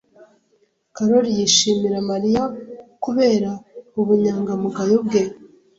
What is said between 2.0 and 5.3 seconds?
Mariya kubera ubunyangamugayo bwe.